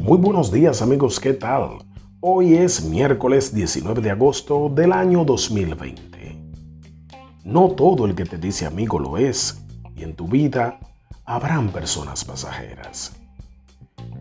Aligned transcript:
Muy 0.00 0.16
buenos 0.16 0.52
días 0.52 0.80
amigos, 0.80 1.18
¿qué 1.18 1.34
tal? 1.34 1.78
Hoy 2.20 2.54
es 2.54 2.84
miércoles 2.84 3.52
19 3.52 4.00
de 4.00 4.10
agosto 4.10 4.70
del 4.72 4.92
año 4.92 5.24
2020. 5.24 6.40
No 7.44 7.70
todo 7.72 8.06
el 8.06 8.14
que 8.14 8.24
te 8.24 8.38
dice 8.38 8.64
amigo 8.64 8.98
lo 9.00 9.18
es, 9.18 9.60
y 9.96 10.04
en 10.04 10.14
tu 10.14 10.28
vida 10.28 10.78
habrán 11.24 11.68
personas 11.70 12.24
pasajeras. 12.24 13.12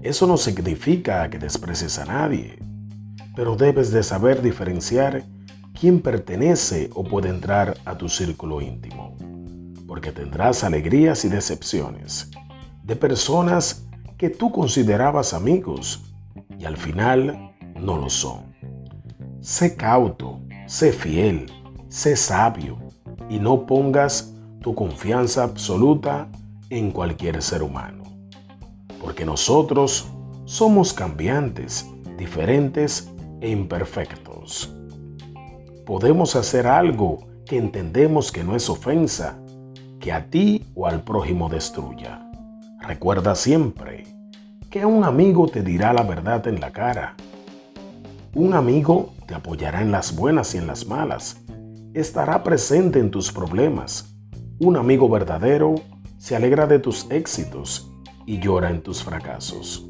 Eso 0.02 0.26
no 0.26 0.36
significa 0.38 1.30
que 1.30 1.38
desprecies 1.38 2.00
a 2.00 2.06
nadie, 2.06 2.58
pero 3.36 3.56
debes 3.56 3.92
de 3.92 4.02
saber 4.02 4.42
diferenciar 4.42 5.26
quién 5.80 6.02
pertenece 6.02 6.90
o 6.96 7.04
puede 7.04 7.30
entrar 7.30 7.78
a 7.86 7.98
tu 7.98 8.10
círculo 8.10 8.62
íntimo, 8.62 9.16
porque 9.88 10.12
tendrás 10.12 10.64
alegrías 10.64 11.24
y 11.24 11.30
decepciones 11.30 12.32
de 12.84 12.96
personas 12.96 13.87
que 14.18 14.30
tú 14.30 14.52
considerabas 14.52 15.34
amigos 15.34 16.04
y 16.58 16.66
al 16.66 16.76
final 16.76 17.54
no 17.80 17.98
lo 17.98 18.10
son. 18.10 18.56
Sé 19.42 19.76
cauto, 19.76 20.42
sé 20.66 20.92
fiel, 20.92 21.52
sé 21.88 22.16
sabio 22.16 22.80
y 23.30 23.40
no 23.40 23.66
pongas 23.66 24.34
tu 24.62 24.74
confianza 24.74 25.44
absoluta 25.44 26.30
en 26.70 26.92
cualquier 26.92 27.42
ser 27.42 27.62
humano. 27.62 28.04
Porque 29.00 29.24
nosotros 29.24 30.08
somos 30.46 30.94
cambiantes, 30.94 31.88
diferentes 32.18 33.12
e 33.42 33.52
imperfectos. 33.52 34.74
Podemos 35.86 36.36
hacer 36.36 36.66
algo 36.66 37.20
que 37.46 37.58
entendemos 37.58 38.32
que 38.32 38.44
no 38.44 38.56
es 38.56 38.70
ofensa, 38.70 39.40
que 40.00 40.12
a 40.12 40.30
ti 40.30 40.66
o 40.74 40.88
al 40.88 41.04
prójimo 41.04 41.50
destruya. 41.50 42.27
Recuerda 42.88 43.36
siempre 43.36 44.06
que 44.70 44.86
un 44.86 45.04
amigo 45.04 45.50
te 45.50 45.62
dirá 45.62 45.92
la 45.92 46.04
verdad 46.04 46.48
en 46.48 46.62
la 46.62 46.72
cara. 46.72 47.18
Un 48.34 48.54
amigo 48.54 49.14
te 49.28 49.36
apoyará 49.36 49.82
en 49.82 49.92
las 49.92 50.16
buenas 50.16 50.56
y 50.56 50.58
en 50.60 50.68
las 50.68 50.88
malas. 50.88 51.42
Estará 51.94 52.44
presente 52.44 53.00
en 53.00 53.12
tus 53.12 53.30
problemas. 53.30 54.16
Un 54.60 54.78
amigo 54.78 55.10
verdadero 55.10 55.76
se 56.18 56.38
alegra 56.38 56.66
de 56.66 56.80
tus 56.80 57.12
éxitos 57.12 57.92
y 58.26 58.40
llora 58.40 58.70
en 58.70 58.82
tus 58.82 59.04
fracasos. 59.04 59.86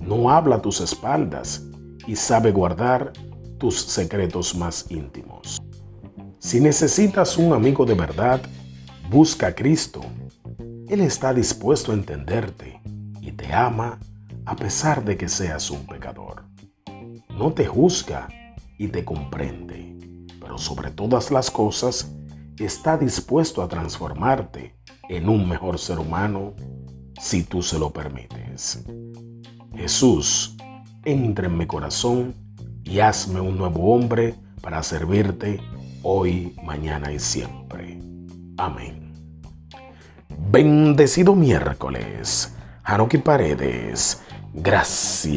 No 0.00 0.28
habla 0.28 0.56
a 0.56 0.62
tus 0.62 0.80
espaldas 0.80 1.64
y 2.08 2.16
sabe 2.16 2.50
guardar 2.50 3.12
tus 3.58 3.80
secretos 3.80 4.56
más 4.56 4.90
íntimos. 4.90 5.62
Si 6.40 6.60
necesitas 6.60 7.38
un 7.38 7.52
amigo 7.52 7.86
de 7.86 7.94
verdad, 7.94 8.40
busca 9.12 9.46
a 9.46 9.54
Cristo 9.54 10.00
él 10.88 11.00
está 11.00 11.34
dispuesto 11.34 11.92
a 11.92 11.94
entenderte 11.94 12.80
y 13.20 13.32
te 13.32 13.52
ama 13.52 13.98
a 14.44 14.54
pesar 14.54 15.04
de 15.04 15.16
que 15.16 15.28
seas 15.28 15.70
un 15.70 15.84
pecador. 15.86 16.44
No 17.30 17.52
te 17.52 17.66
juzga 17.66 18.28
y 18.78 18.88
te 18.88 19.04
comprende, 19.04 19.96
pero 20.40 20.58
sobre 20.58 20.90
todas 20.90 21.30
las 21.30 21.50
cosas 21.50 22.12
está 22.58 22.96
dispuesto 22.96 23.62
a 23.62 23.68
transformarte 23.68 24.76
en 25.08 25.28
un 25.28 25.48
mejor 25.48 25.78
ser 25.78 25.98
humano 25.98 26.54
si 27.20 27.42
tú 27.42 27.62
se 27.62 27.78
lo 27.78 27.92
permites. 27.92 28.84
Jesús, 29.74 30.56
entra 31.04 31.46
en 31.46 31.58
mi 31.58 31.66
corazón 31.66 32.34
y 32.84 33.00
hazme 33.00 33.40
un 33.40 33.58
nuevo 33.58 33.94
hombre 33.94 34.34
para 34.60 34.82
servirte 34.82 35.60
hoy, 36.02 36.54
mañana 36.62 37.12
y 37.12 37.18
siempre. 37.18 37.98
Amén. 38.56 39.05
Bendecido 40.50 41.34
miércoles. 41.34 42.54
Haruki 42.84 43.18
Paredes. 43.18 44.22
Gracias. 44.54 45.36